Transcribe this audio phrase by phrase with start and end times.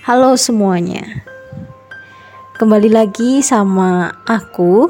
[0.00, 1.28] Halo semuanya.
[2.56, 4.88] Kembali lagi sama aku.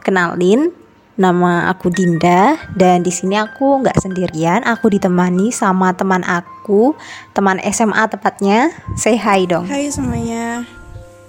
[0.00, 0.72] Kenalin,
[1.20, 4.64] nama aku Dinda dan di sini aku nggak sendirian.
[4.64, 6.96] Aku ditemani sama teman aku,
[7.36, 8.72] teman SMA tepatnya.
[8.96, 9.68] Say hi dong.
[9.68, 10.64] Hai semuanya,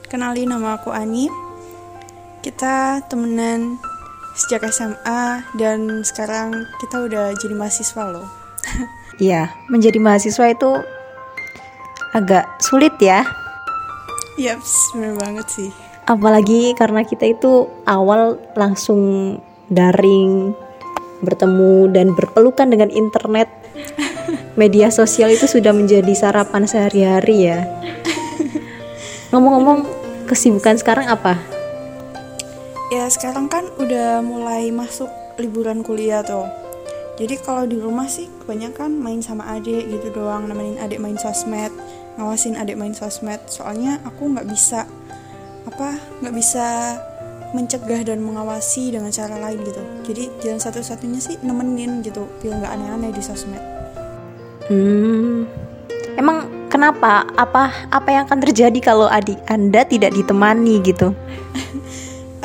[0.08, 1.28] kenalin nama aku Ani.
[2.40, 3.76] Kita temenan
[4.40, 8.28] sejak SMA dan sekarang kita udah jadi mahasiswa loh.
[9.22, 10.82] Iya, menjadi mahasiswa itu
[12.12, 13.24] agak sulit ya.
[14.40, 15.70] Yaps, bener banget sih.
[16.08, 19.38] Apalagi karena kita itu awal langsung
[19.72, 20.52] daring
[21.24, 23.48] bertemu dan berpelukan dengan internet.
[24.60, 27.64] Media sosial itu sudah menjadi sarapan sehari-hari ya.
[29.32, 29.88] Ngomong-ngomong,
[30.28, 31.40] kesibukan sekarang apa?
[32.92, 35.08] Ya sekarang kan udah mulai masuk
[35.40, 36.44] liburan kuliah tuh.
[37.16, 41.72] Jadi kalau di rumah sih kebanyakan main sama adik gitu doang, nemenin adik main sosmed,
[42.22, 43.42] ngawasin adik main sosmed.
[43.50, 44.86] Soalnya aku nggak bisa
[45.66, 46.98] apa nggak bisa
[47.58, 49.82] mencegah dan mengawasi dengan cara lain gitu.
[50.06, 53.60] Jadi jalan satu-satunya sih nemenin gitu, biar nggak aneh-aneh di sosmed.
[54.70, 55.50] Hmm,
[56.16, 57.26] emang kenapa?
[57.36, 61.12] Apa apa yang akan terjadi kalau adik anda tidak ditemani gitu?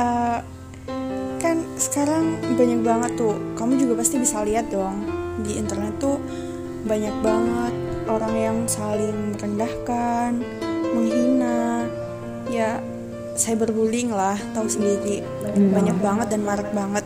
[0.01, 0.41] Uh,
[1.42, 5.06] kan sekarang banyak banget tuh kamu juga pasti bisa lihat dong
[5.47, 6.19] di internet tuh
[6.89, 10.43] banyak banget orang yang saling merendahkan
[10.95, 11.87] menghina.
[12.47, 12.79] Ya
[13.37, 15.23] cyberbullying lah tahu sendiri.
[15.55, 17.05] Banyak banget dan marak banget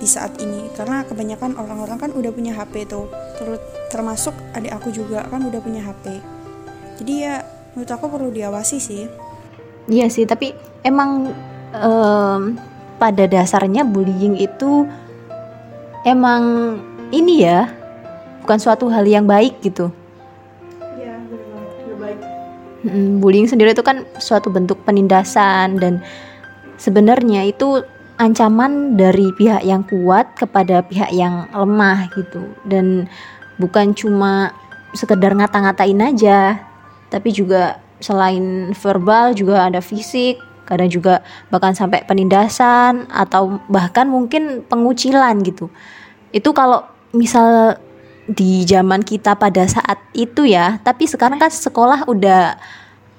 [0.00, 0.68] di saat ini.
[0.74, 3.06] Karena kebanyakan orang-orang kan udah punya HP tuh.
[3.36, 3.60] Terus
[3.92, 6.34] termasuk adik aku juga kan udah punya HP
[6.98, 7.34] jadi ya
[7.74, 9.04] menurut aku perlu diawasi sih.
[9.90, 10.54] Iya sih, tapi
[10.86, 11.34] emang
[11.74, 12.56] em,
[12.96, 14.86] pada dasarnya bullying itu
[16.06, 16.76] emang
[17.10, 17.68] ini ya
[18.44, 19.90] bukan suatu hal yang baik gitu.
[23.22, 26.02] Bullying sendiri itu kan suatu bentuk penindasan dan
[26.76, 27.80] sebenarnya itu
[28.18, 32.42] ancaman dari pihak yang kuat kepada pihak yang lemah gitu.
[32.66, 33.06] Dan
[33.56, 34.52] bukan cuma
[34.94, 36.62] sekedar ngata-ngatain aja
[37.10, 41.20] tapi juga selain verbal juga ada fisik kadang juga
[41.52, 45.68] bahkan sampai penindasan atau bahkan mungkin pengucilan gitu.
[46.32, 47.78] Itu kalau misal
[48.24, 52.56] di zaman kita pada saat itu ya tapi sekarang kan sekolah udah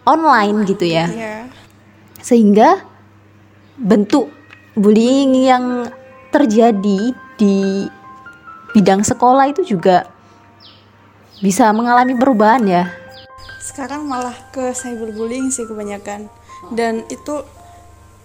[0.05, 1.35] online gitu ya Iya.
[2.21, 2.81] sehingga
[3.77, 4.33] bentuk
[4.73, 5.89] bullying yang
[6.33, 7.85] terjadi di
[8.73, 10.09] bidang sekolah itu juga
[11.39, 12.83] bisa mengalami perubahan ya.
[13.61, 16.31] sekarang malah ke cyberbullying sih kebanyakan
[16.71, 17.43] dan itu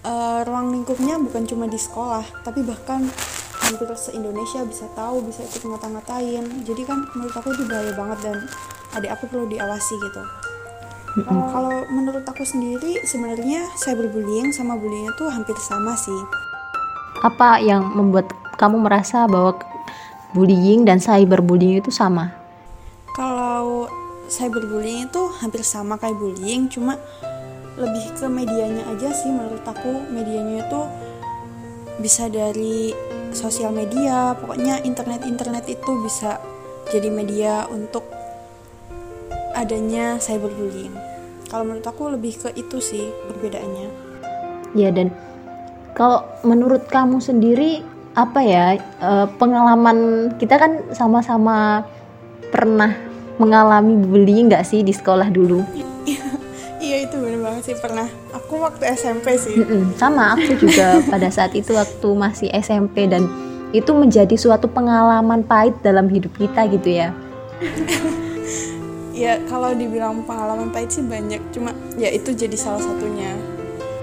[0.03, 3.05] eh, ruang lingkupnya bukan cuma di sekolah tapi bahkan
[3.71, 8.19] hampir se Indonesia bisa tahu bisa ikut ngata-ngatain jadi kan menurut aku itu bahaya banget
[8.27, 8.37] dan
[8.99, 10.23] adik aku perlu diawasi gitu
[11.11, 16.15] Eh, kalau menurut aku sendiri sebenarnya cyberbullying sama bullying itu hampir sama sih
[17.27, 19.59] Apa yang membuat kamu merasa bahwa
[20.31, 22.31] bullying dan cyberbullying itu sama?
[23.19, 23.91] Kalau
[24.31, 26.95] cyberbullying itu hampir sama kayak bullying, cuma
[27.75, 30.07] lebih ke medianya aja sih menurut aku.
[30.15, 30.81] Medianya itu
[31.99, 32.95] bisa dari
[33.33, 36.39] sosial media, pokoknya internet-internet itu bisa
[36.91, 38.03] jadi media untuk
[39.55, 40.95] adanya cyberbullying.
[41.51, 43.89] Kalau menurut aku lebih ke itu sih perbedaannya.
[44.79, 45.11] Ya dan
[45.99, 47.83] kalau menurut kamu sendiri
[48.15, 51.87] apa ya eh, pengalaman kita kan sama-sama
[52.51, 52.95] pernah
[53.39, 55.63] mengalami bullying nggak sih di sekolah dulu?
[56.81, 58.09] Iya itu bener banget sih pernah.
[58.31, 59.59] Aku waktu SMP sih.
[59.59, 63.27] Mm-mm, sama aku juga pada saat itu waktu masih SMP dan
[63.71, 67.11] itu menjadi suatu pengalaman pahit dalam hidup kita gitu ya.
[69.11, 73.37] Ya kalau dibilang pengalaman pahit sih banyak, cuma ya itu jadi salah satunya.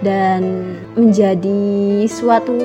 [0.06, 2.58] dan menjadi suatu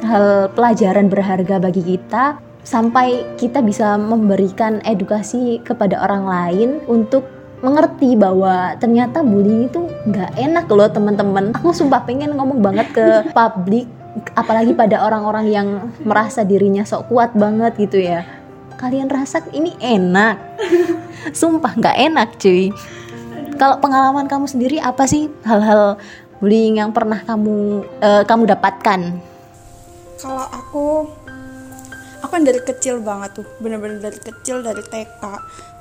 [0.00, 7.24] hal pelajaran berharga bagi kita sampai kita bisa memberikan edukasi kepada orang lain untuk
[7.60, 11.52] mengerti bahwa ternyata bullying itu nggak enak loh teman-teman.
[11.56, 13.88] Aku sumpah pengen ngomong banget ke publik
[14.34, 15.68] apalagi pada orang-orang yang
[16.02, 18.26] merasa dirinya sok kuat banget gitu ya.
[18.80, 20.40] Kalian rasa ini enak?
[21.40, 22.72] Sumpah nggak enak cuy.
[23.60, 26.00] Kalau pengalaman kamu sendiri apa sih hal-hal
[26.40, 29.00] bullying yang pernah kamu eh, kamu dapatkan?
[30.20, 30.84] Kalau aku
[32.30, 35.22] kan dari kecil banget tuh, bener-bener dari kecil dari TK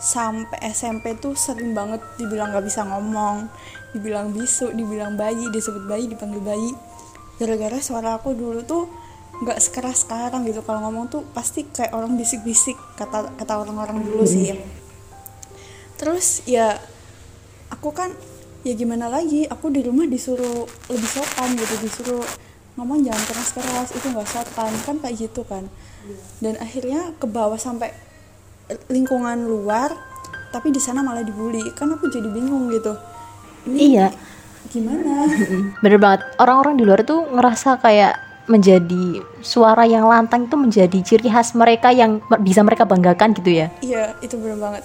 [0.01, 3.47] sampai SMP tuh sering banget dibilang gak bisa ngomong,
[3.93, 6.71] dibilang bisu, dibilang bayi, disebut bayi, dipanggil bayi.
[7.37, 8.83] Gara-gara suara aku dulu tuh
[9.39, 14.27] nggak sekeras sekarang gitu kalau ngomong tuh pasti kayak orang bisik-bisik kata kata orang-orang dulu
[14.27, 14.51] sih
[15.95, 16.75] terus ya
[17.71, 18.11] aku kan
[18.67, 22.23] ya gimana lagi aku di rumah disuruh lebih sopan gitu disuruh
[22.79, 24.71] ngomong jangan keras keras itu nggak sopan.
[24.81, 25.67] Kan kayak gitu kan.
[26.39, 27.91] Dan akhirnya ke bawah sampai
[28.87, 29.91] lingkungan luar
[30.49, 31.61] tapi di sana malah dibully.
[31.75, 32.95] Kan aku jadi bingung gitu.
[33.67, 34.07] Ini Iya.
[34.67, 35.27] gimana?
[35.83, 36.21] Bener banget.
[36.37, 38.15] Orang-orang di luar tuh ngerasa kayak
[38.45, 43.69] menjadi suara yang lantang itu menjadi ciri khas mereka yang bisa mereka banggakan gitu ya.
[43.79, 44.81] iya itu bener banget.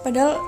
[0.00, 0.40] Padahal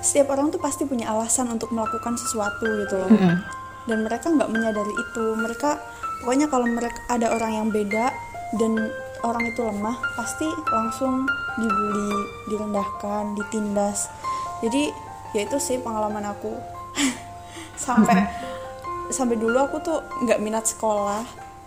[0.00, 3.08] setiap orang tuh pasti punya alasan untuk melakukan sesuatu gitu loh.
[3.08, 3.36] Mm-mm.
[3.84, 5.24] dan mereka nggak menyadari itu.
[5.36, 5.76] Mereka
[6.22, 8.12] pokoknya kalau mereka ada orang yang beda
[8.60, 8.92] dan
[9.24, 11.24] orang itu lemah pasti langsung
[11.56, 12.12] dibully
[12.52, 14.12] direndahkan ditindas.
[14.60, 14.92] Jadi
[15.32, 16.52] ya itu sih pengalaman aku.
[17.84, 18.28] Sampai
[19.12, 21.24] sampai dulu aku tuh nggak minat sekolah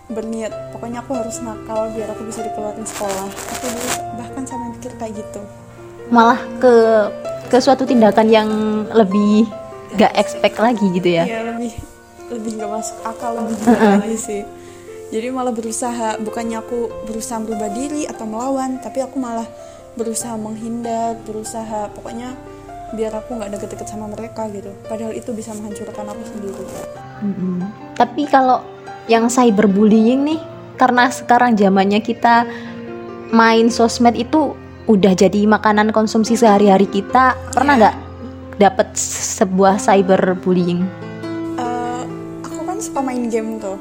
[0.08, 0.74] berniat.
[0.74, 3.28] Pokoknya aku harus nakal biar aku bisa dikeluarin sekolah.
[3.28, 5.42] Aku dulu bahkan sampai mikir kayak gitu.
[6.10, 6.74] Malah ke
[7.52, 8.50] ke suatu tindakan yang
[8.96, 9.48] lebih
[10.00, 11.24] gak expect lagi gitu ya.
[11.28, 11.97] Iya lebih
[12.32, 14.42] lebih nggak masuk akal lebih gimana lagi sih.
[15.08, 19.48] Jadi malah berusaha bukannya aku berusaha merubah diri atau melawan, tapi aku malah
[19.96, 22.36] berusaha menghindar, berusaha pokoknya
[22.92, 24.72] biar aku nggak deket-deket sama mereka gitu.
[24.88, 26.64] Padahal itu bisa menghancurkan aku sendiri.
[27.24, 27.64] Mm-mm.
[27.96, 28.64] Tapi kalau
[29.08, 30.40] yang cyberbullying nih,
[30.76, 32.44] karena sekarang zamannya kita
[33.32, 34.56] main sosmed itu
[34.88, 37.96] udah jadi makanan konsumsi sehari-hari kita, pernah nggak
[38.60, 38.92] dapet
[39.40, 41.07] sebuah cyberbullying?
[42.78, 43.74] Kan suka main game tuh.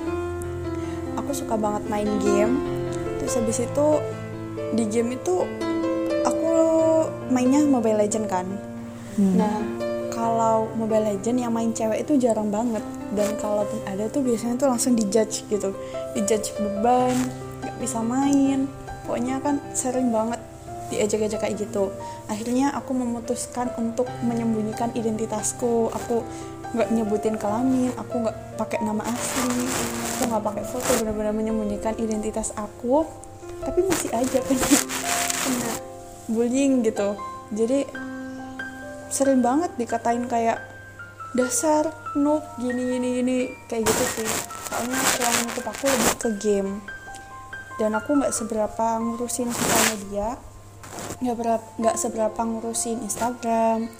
[1.20, 2.56] Aku suka banget main game.
[3.20, 3.86] Terus habis itu
[4.72, 5.44] di game itu
[6.24, 6.48] aku
[7.28, 8.48] mainnya Mobile Legend kan.
[9.20, 9.60] Nah,
[10.08, 12.80] kalau Mobile Legend yang main cewek itu jarang banget
[13.12, 15.76] dan kalaupun ada tuh biasanya tuh langsung dijudge gitu.
[16.16, 17.12] Dijudge beban,
[17.68, 18.64] nggak bisa main.
[19.04, 20.40] Pokoknya kan sering banget
[20.88, 21.92] diajak-ajak kayak gitu.
[22.32, 25.92] Akhirnya aku memutuskan untuk menyembunyikan identitasku.
[25.92, 26.24] Aku
[26.76, 29.64] nggak nyebutin kelamin, aku nggak pakai nama asli,
[30.20, 33.08] aku nggak pakai foto, benar-benar menyembunyikan identitas aku.
[33.64, 34.68] Tapi masih aja kena,
[35.40, 35.72] kena
[36.28, 37.16] bullying gitu.
[37.56, 37.88] Jadi
[39.08, 40.60] sering banget dikatain kayak
[41.36, 43.38] dasar noob gini gini gini
[43.68, 44.30] kayak gitu sih
[44.72, 46.70] soalnya ruang lingkup aku lebih ke game
[47.76, 50.28] dan aku nggak seberapa ngurusin sosial media
[51.20, 53.92] nggak nggak seberapa ngurusin Instagram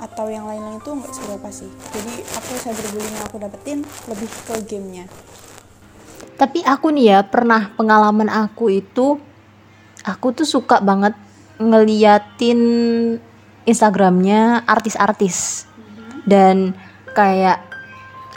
[0.00, 1.70] atau yang lain-lain itu nggak seberapa sih.
[1.92, 5.04] Jadi aku cyberbullying yang aku dapetin lebih ke gamenya.
[6.40, 9.20] Tapi aku nih ya pernah pengalaman aku itu
[10.08, 11.12] aku tuh suka banget
[11.60, 12.60] ngeliatin
[13.68, 15.68] Instagramnya artis-artis.
[16.24, 16.72] Dan
[17.12, 17.60] kayak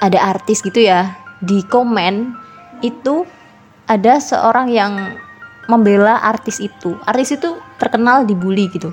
[0.03, 2.35] ada artis gitu ya di komen
[2.83, 3.23] itu
[3.87, 5.15] ada seorang yang
[5.71, 6.99] membela artis itu.
[7.07, 8.91] Artis itu terkenal dibully gitu.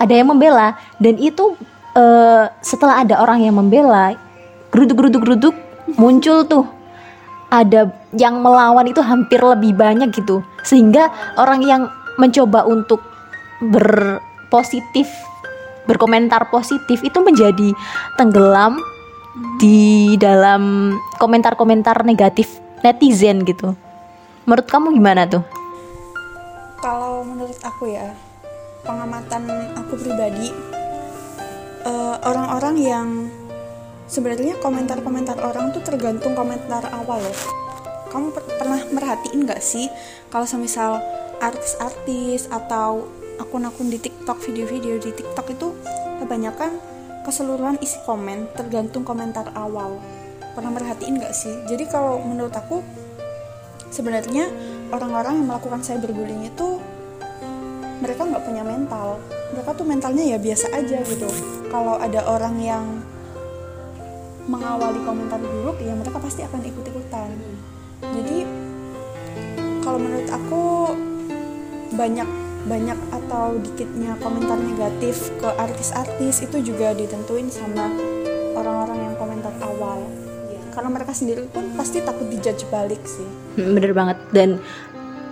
[0.00, 1.56] Ada yang membela dan itu
[1.96, 4.14] eh, setelah ada orang yang membela
[4.70, 5.54] geruduk geruduk geruduk
[5.98, 6.66] muncul tuh.
[7.50, 10.46] Ada yang melawan itu hampir lebih banyak gitu.
[10.62, 11.82] Sehingga orang yang
[12.14, 13.02] mencoba untuk
[13.58, 15.10] berpositif
[15.90, 17.74] berkomentar positif itu menjadi
[18.14, 18.78] tenggelam
[19.58, 23.74] di dalam komentar-komentar negatif netizen gitu.
[24.46, 25.42] Menurut kamu gimana tuh?
[26.80, 28.14] Kalau menurut aku ya
[28.86, 29.44] pengamatan
[29.76, 30.54] aku pribadi
[31.86, 33.08] eh, orang-orang yang
[34.10, 37.22] sebenarnya komentar-komentar orang tuh tergantung komentar awal.
[37.22, 37.60] Loh
[38.10, 39.86] kamu per- pernah merhatiin nggak sih
[40.28, 40.98] kalau semisal
[41.38, 43.06] artis-artis atau
[43.40, 45.72] akun-akun di TikTok video-video di TikTok itu
[46.20, 46.76] kebanyakan
[47.24, 49.96] keseluruhan isi komen tergantung komentar awal.
[50.52, 51.54] Pernah merhatiin nggak sih?
[51.70, 52.84] Jadi kalau menurut aku
[53.88, 54.50] sebenarnya
[54.92, 56.82] orang-orang yang melakukan cyberbullying itu
[58.02, 61.28] mereka nggak punya mental mereka tuh mentalnya ya biasa aja gitu.
[61.70, 62.84] Kalau ada orang yang
[64.50, 67.30] mengawali komentar buruk ya mereka pasti akan ikut-ikutan.
[68.02, 68.38] Jadi
[69.84, 70.64] kalau menurut aku
[71.94, 72.28] banyak
[72.68, 77.88] banyak atau dikitnya komentar negatif ke artis-artis itu juga ditentuin sama
[78.52, 80.04] orang-orang yang komentar awal.
[80.70, 83.26] Karena mereka sendiri pun pasti takut dijudge balik sih.
[83.58, 84.18] Hmm, bener banget.
[84.30, 84.60] Dan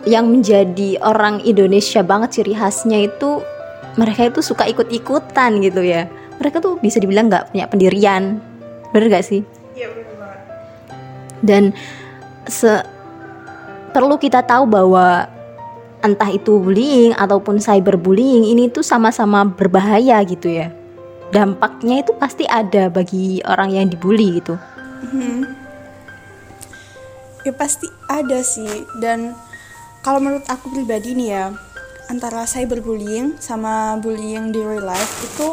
[0.09, 3.45] yang menjadi orang Indonesia banget ciri khasnya itu
[3.99, 6.07] mereka itu suka ikut-ikutan gitu ya.
[6.39, 8.39] Mereka tuh bisa dibilang nggak punya pendirian.
[8.95, 9.43] Bener gak sih?
[9.75, 10.41] Iya banget.
[11.43, 11.63] Dan
[12.47, 12.87] se
[13.91, 15.27] perlu kita tahu bahwa
[15.99, 20.71] entah itu bullying ataupun cyberbullying ini tuh sama-sama berbahaya gitu ya.
[21.35, 24.55] Dampaknya itu pasti ada bagi orang yang dibully gitu.
[27.43, 28.87] Ya pasti ada sih.
[29.03, 29.35] Dan
[30.07, 31.45] kalau menurut aku pribadi nih ya
[32.09, 35.49] antara cyberbullying sama bullying di real life itu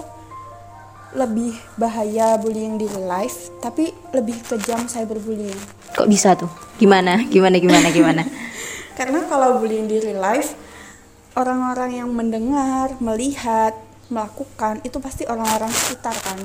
[1.16, 5.60] lebih bahaya bullying di real life tapi lebih kejam cyberbullying
[5.96, 6.52] Kok bisa tuh?
[6.76, 7.24] Gimana?
[7.28, 8.24] Gimana gimana gimana?
[9.00, 10.56] karena kalau bullying di real life
[11.36, 13.76] orang-orang yang mendengar melihat
[14.08, 16.40] melakukan itu pasti orang-orang sekitar kan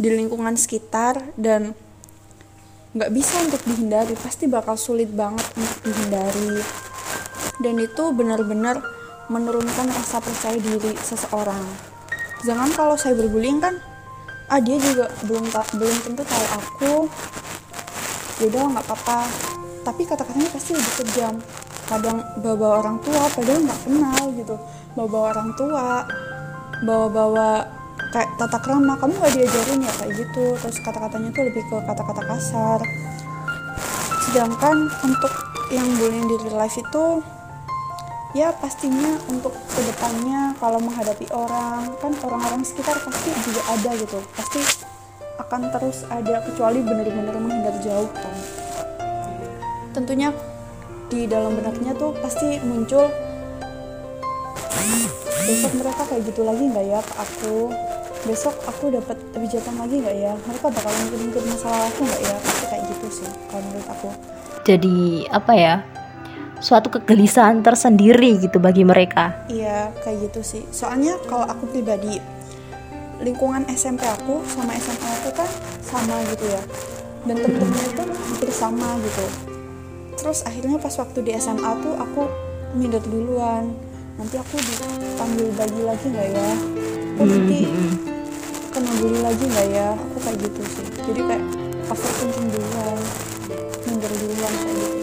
[0.00, 1.76] di lingkungan sekitar dan
[2.96, 6.64] nggak bisa untuk dihindari pasti bakal sulit banget untuk dihindari
[7.60, 8.80] dan itu benar-benar
[9.30, 11.62] menurunkan rasa percaya diri seseorang.
[12.42, 13.78] Jangan kalau cyberbullying kan
[14.50, 15.46] ah dia juga belum
[15.78, 16.94] belum tentu tahu aku.
[18.42, 19.30] Yaudah nggak apa-apa.
[19.86, 21.34] Tapi kata-katanya pasti lebih kejam.
[21.86, 24.56] Kadang bawa orang tua padahal nggak kenal gitu.
[24.98, 25.86] Bawa orang tua
[26.82, 27.70] bawa-bawa
[28.10, 29.92] kayak tata krama kamu nggak diajarin ya?
[30.02, 30.44] Kayak gitu.
[30.58, 32.80] Terus kata-katanya tuh lebih ke kata-kata kasar.
[34.26, 35.32] Sedangkan untuk
[35.70, 37.22] yang bullying di real life itu
[38.30, 44.18] ya pastinya untuk ke depannya kalau menghadapi orang kan orang-orang sekitar pasti juga ada gitu.
[44.34, 44.60] Pasti
[45.40, 48.60] akan terus ada kecuali benar-benar menghindar jauh kan
[49.90, 50.30] tentunya
[51.10, 53.10] di dalam benaknya tuh pasti muncul
[55.40, 57.56] besok mereka kayak gitu lagi nggak ya ke aku?
[58.20, 60.32] Besok aku dapat kebijakan lagi nggak ya?
[60.46, 62.36] Mereka bakal ngikut-ngikut masalah aku nggak ya?
[62.38, 64.08] Pasti kayak gitu sih kalau menurut aku.
[64.62, 65.74] Jadi apa ya?
[66.60, 69.48] Suatu kegelisahan tersendiri gitu bagi mereka.
[69.48, 70.62] iya kayak gitu sih.
[70.68, 72.20] Soalnya kalau aku pribadi
[73.20, 75.50] lingkungan SMP aku sama SMA aku kan
[75.80, 76.62] sama gitu ya.
[77.24, 79.26] Dan temen-temennya itu hampir sama gitu.
[80.20, 82.28] Terus akhirnya pas waktu di SMA tuh aku
[82.76, 83.72] minder duluan.
[84.20, 86.50] Nanti aku dipanggil bagi lagi nggak ya?
[87.16, 87.58] Aku nanti
[88.68, 89.88] kena bully lagi nggak ya?
[89.96, 90.86] Aku kayak gitu sih.
[91.08, 91.44] Jadi kayak
[91.88, 92.98] overthinking duluan
[93.88, 94.99] minder duluan kayak gitu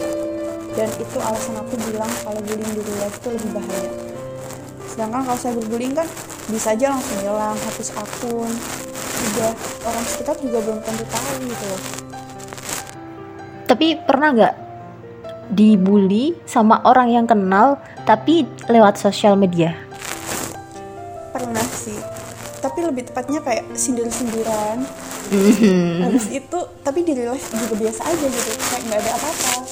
[0.78, 3.90] dan itu alasan aku bilang kalau bullying di real life itu lebih bahaya.
[4.86, 6.06] Sedangkan kalau saya berbullying kan
[6.46, 8.52] bisa aja langsung hilang hapus akun.
[9.34, 9.50] Udah
[9.82, 11.82] orang sekitar juga belum tentu tahu gitu loh.
[13.66, 14.54] Tapi pernah nggak
[15.50, 19.74] dibully sama orang yang kenal tapi lewat sosial media?
[21.34, 21.98] pernah sih.
[22.58, 24.82] Tapi lebih tepatnya kayak sindir-sindiran.
[25.28, 26.08] Mhm.
[26.08, 28.50] habis itu tapi di real life juga biasa aja gitu.
[28.72, 29.67] Kayak nggak ada apa-apa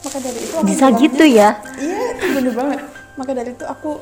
[0.00, 1.48] maka dari itu aku Bisa gitu ya?
[1.76, 2.80] iya itu bener banget.
[3.14, 3.98] Maka dari itu aku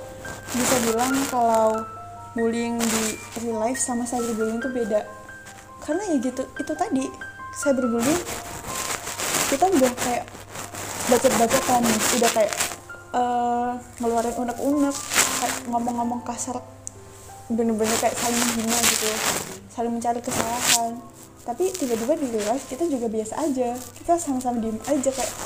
[0.53, 1.81] bisa bilang kalau
[2.33, 3.05] bullying di
[3.41, 5.01] real life sama cyberbullying itu beda.
[5.81, 7.05] Karena ya gitu itu tadi
[7.57, 8.21] cyberbullying
[9.47, 10.25] kita udah kayak
[11.07, 11.83] bacot-bacotan
[12.19, 12.53] udah kayak
[13.15, 14.97] eh, ngeluarin unek-unek
[15.39, 16.59] kayak ngomong-ngomong kasar
[17.47, 19.11] bener-bener kayak saling menghina gitu
[19.71, 20.99] saling mencari kesalahan.
[21.47, 25.46] Tapi tiba-tiba di real life kita juga biasa aja kita sama-sama diem aja kayak "Ah,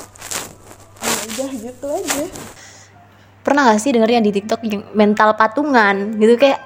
[1.21, 2.23] udah gitu aja
[3.41, 6.61] Pernah gak sih denger yang di TikTok yang mental patungan gitu kayak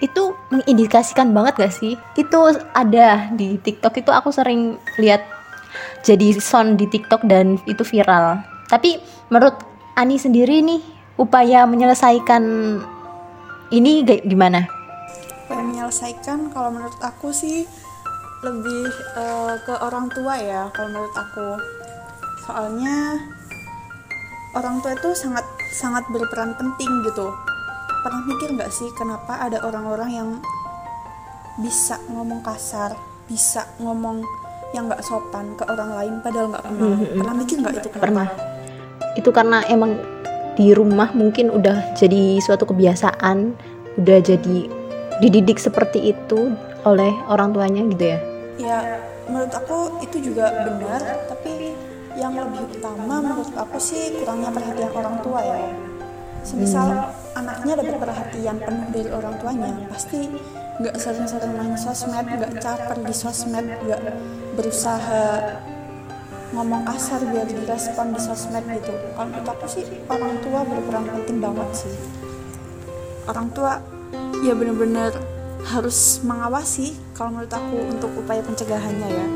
[0.00, 2.00] itu mengindikasikan banget gak sih?
[2.16, 5.20] Itu ada di TikTok itu aku sering lihat
[6.00, 8.40] jadi sound di TikTok dan itu viral.
[8.72, 8.96] Tapi
[9.28, 9.60] menurut
[9.94, 10.82] Ani sendiri nih
[11.20, 12.42] upaya menyelesaikan
[13.70, 14.66] ini gimana?
[15.44, 17.68] Supaya menyelesaikan kalau menurut aku sih
[18.42, 21.46] lebih eh, ke orang tua ya kalau menurut aku
[22.44, 23.22] soalnya
[24.54, 25.44] orang tua itu sangat
[25.74, 27.30] sangat berperan penting gitu
[28.04, 30.28] pernah mikir nggak sih kenapa ada orang-orang yang
[31.58, 32.94] bisa ngomong kasar
[33.26, 34.20] bisa ngomong
[34.74, 38.28] yang nggak sopan ke orang lain padahal nggak kenal pernah mikir nggak itu kenapa Pernah.
[39.14, 39.94] Itu karena emang
[40.58, 43.54] di rumah mungkin udah jadi suatu kebiasaan,
[44.02, 44.66] udah jadi
[45.22, 46.50] dididik seperti itu
[46.82, 48.18] oleh orang tuanya gitu ya.
[48.58, 48.78] ya
[49.30, 51.53] menurut aku itu juga benar tapi
[52.14, 55.60] yang lebih utama menurut aku sih kurangnya perhatian orang tua ya.
[56.44, 56.88] Semisal
[57.34, 60.28] anaknya dapat perhatian penuh dari orang tuanya pasti
[60.74, 64.02] nggak sering-sering main sosmed nggak caper di sosmed nggak
[64.58, 65.24] berusaha
[66.54, 68.92] ngomong kasar biar direspon di sosmed gitu.
[69.16, 71.94] Kalau menurut aku sih orang tua berperan penting banget sih.
[73.24, 73.80] Orang tua
[74.44, 75.10] ya bener-bener
[75.64, 76.92] harus mengawasi.
[77.16, 79.26] Kalau menurut aku untuk upaya pencegahannya ya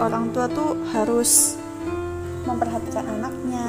[0.00, 1.56] orang tua tuh harus
[2.46, 3.66] memperhatikan anaknya.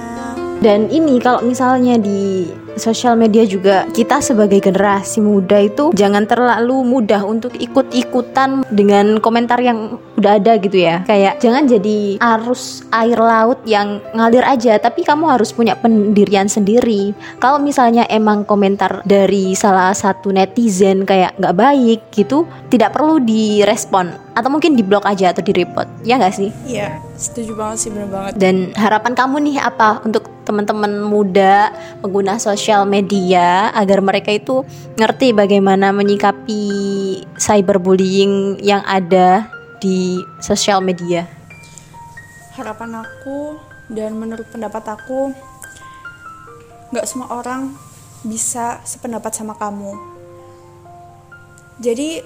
[0.61, 6.85] Dan ini kalau misalnya di sosial media juga kita sebagai generasi muda itu jangan terlalu
[6.85, 11.05] mudah untuk ikut-ikutan dengan komentar yang udah ada gitu ya.
[11.05, 17.13] Kayak jangan jadi arus air laut yang ngalir aja, tapi kamu harus punya pendirian sendiri.
[17.37, 24.09] Kalau misalnya emang komentar dari salah satu netizen kayak nggak baik gitu, tidak perlu direspon
[24.37, 25.89] atau mungkin diblok aja atau direport.
[26.05, 26.49] Ya nggak sih?
[26.67, 32.39] iya setuju banget sih bener banget Dan harapan kamu nih apa untuk teman-teman muda pengguna
[32.39, 34.67] sosial media agar mereka itu
[34.99, 36.63] ngerti bagaimana menyikapi
[37.39, 39.47] cyberbullying yang ada
[39.79, 41.23] di sosial media?
[42.57, 43.55] Harapan aku
[43.87, 45.31] dan menurut pendapat aku
[46.91, 47.71] nggak semua orang
[48.25, 49.93] bisa sependapat sama kamu.
[51.77, 52.19] Jadi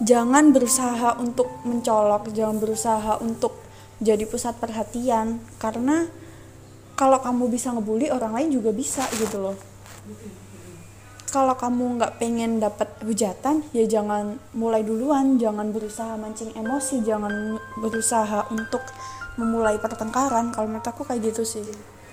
[0.00, 3.58] jangan berusaha untuk mencolok, jangan berusaha untuk
[3.98, 6.06] jadi pusat perhatian karena
[6.98, 9.54] kalau kamu bisa ngebully orang lain juga bisa gitu loh.
[11.30, 15.38] Kalau kamu nggak pengen dapat hujatan ya jangan mulai duluan.
[15.38, 17.06] Jangan berusaha mancing emosi.
[17.06, 18.82] Jangan berusaha untuk
[19.38, 20.50] memulai pertengkaran.
[20.50, 21.62] Kalau menurut aku kayak gitu sih.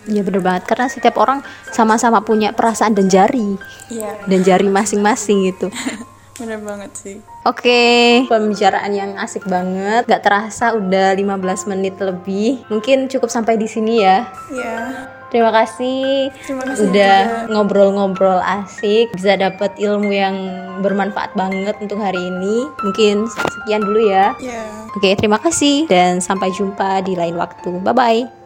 [0.06, 0.70] Ya bener banget.
[0.70, 1.42] Karena setiap orang
[1.74, 3.58] sama-sama punya perasaan dan jari.
[3.89, 4.30] Iya.
[4.30, 5.74] Dan jari masing-masing gitu.
[6.36, 10.10] bener banget sih Oke, pembicaraan yang asik banget.
[10.10, 12.65] Gak terasa udah 15 menit lebih.
[12.74, 14.25] Mungkin cukup sampai di sini ya.
[14.50, 17.18] Iya Terima kasih, Terima kasih udah
[17.51, 20.36] ngobrol-ngobrol asik, bisa dapat ilmu yang
[20.80, 22.65] bermanfaat banget untuk hari ini.
[22.82, 24.34] Mungkin sekian dulu ya.
[24.42, 27.84] Iya Oke, terima kasih dan sampai jumpa di lain waktu.
[27.84, 28.44] Bye bye.